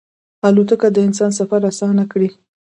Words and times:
الوتکه 0.47 0.87
د 0.93 0.97
انسان 1.07 1.31
سفر 1.39 1.59
اسانه 1.71 2.03
کړی. 2.11 2.29